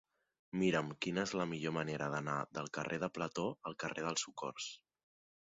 Mira'm 0.61 0.87
quina 1.05 1.25
és 1.29 1.33
la 1.39 1.45
millor 1.51 1.73
manera 1.77 2.07
d'anar 2.15 2.39
del 2.59 2.71
carrer 2.79 2.99
de 3.05 3.11
Plató 3.19 3.47
al 3.71 3.79
carrer 3.85 4.09
del 4.09 4.19
Socors. 4.25 4.73